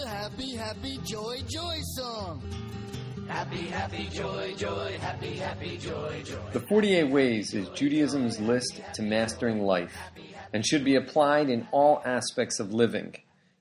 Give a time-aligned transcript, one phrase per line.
[0.00, 2.42] the happy, happy, joy, joy song.
[3.26, 6.38] Happy, happy, joy, joy, happy, happy, joy, joy.
[6.52, 9.96] The 48 Ways is Judaism's list to mastering life
[10.52, 13.16] and should be applied in all aspects of living.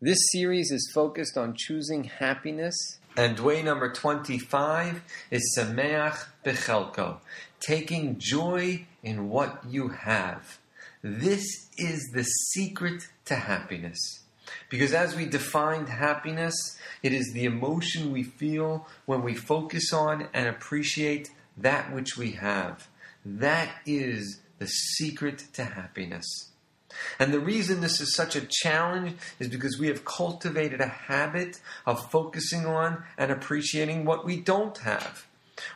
[0.00, 2.74] This series is focused on choosing happiness,
[3.16, 7.18] and way number 25 is Sameach Bechelko,
[7.60, 10.58] taking joy in what you have.
[11.02, 14.19] This is the secret to happiness.
[14.68, 16.54] Because as we defined happiness,
[17.02, 22.32] it is the emotion we feel when we focus on and appreciate that which we
[22.32, 22.88] have.
[23.24, 26.50] That is the secret to happiness.
[27.18, 31.60] And the reason this is such a challenge is because we have cultivated a habit
[31.86, 35.26] of focusing on and appreciating what we don't have.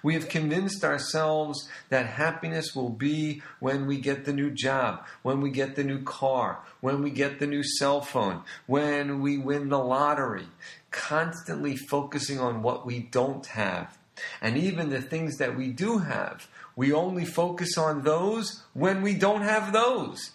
[0.02, 5.40] We have convinced ourselves that happiness will be when we get the new job, when
[5.40, 9.68] we get the new car, when we get the new cell phone, when we win
[9.68, 10.48] the lottery,
[10.90, 13.98] constantly focusing on what we don't have.
[14.40, 19.14] And even the things that we do have, we only focus on those when we
[19.14, 20.30] don't have those.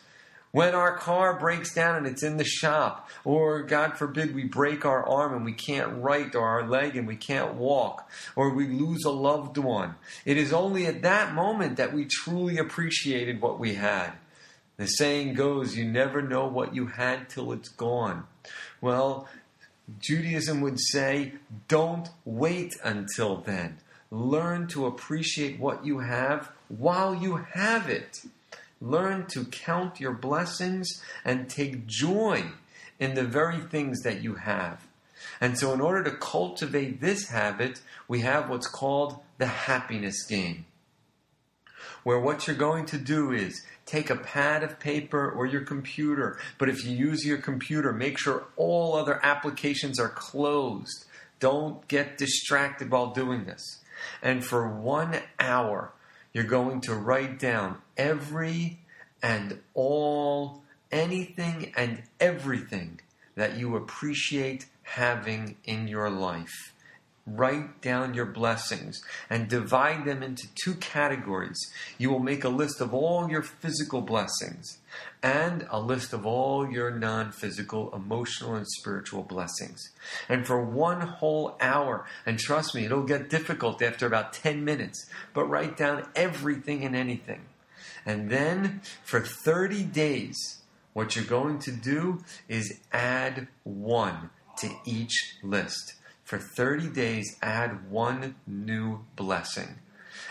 [0.51, 4.83] When our car breaks down and it's in the shop, or God forbid we break
[4.83, 8.67] our arm and we can't write, or our leg and we can't walk, or we
[8.67, 13.59] lose a loved one, it is only at that moment that we truly appreciated what
[13.59, 14.13] we had.
[14.77, 18.25] The saying goes, you never know what you had till it's gone.
[18.81, 19.27] Well,
[19.99, 21.33] Judaism would say,
[21.67, 23.77] don't wait until then.
[24.09, 28.21] Learn to appreciate what you have while you have it.
[28.81, 32.43] Learn to count your blessings and take joy
[32.99, 34.87] in the very things that you have.
[35.41, 40.65] And so, in order to cultivate this habit, we have what's called the happiness game.
[42.03, 46.39] Where what you're going to do is take a pad of paper or your computer,
[46.57, 51.05] but if you use your computer, make sure all other applications are closed.
[51.39, 53.81] Don't get distracted while doing this.
[54.21, 55.91] And for one hour,
[56.39, 58.79] you're going to write down every
[59.21, 62.97] and all, anything and everything
[63.35, 66.73] that you appreciate having in your life.
[67.31, 71.59] Write down your blessings and divide them into two categories.
[71.97, 74.79] You will make a list of all your physical blessings
[75.21, 79.91] and a list of all your non physical, emotional, and spiritual blessings.
[80.27, 85.07] And for one whole hour, and trust me, it'll get difficult after about 10 minutes,
[85.33, 87.41] but write down everything and anything.
[88.05, 90.61] And then for 30 days,
[90.93, 95.93] what you're going to do is add one to each list.
[96.29, 99.79] For 30 days, add one new blessing.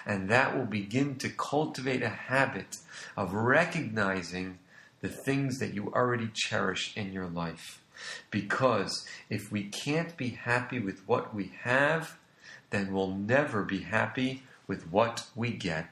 [0.06, 2.76] And that will begin to cultivate a habit
[3.16, 4.60] of recognizing
[5.00, 7.82] the things that you already cherish in your life.
[8.30, 12.16] Because if we can't be happy with what we have,
[12.70, 15.88] then we'll never be happy with what we get.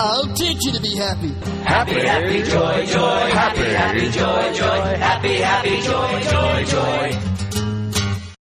[0.00, 1.32] I'll teach you to be happy.
[1.62, 7.29] Happy, happy, joy, joy, happy, happy, joy, joy, happy, happy, joy, joy, joy.